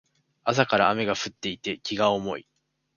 [0.45, 2.47] 朝から雨が降っていて気が重い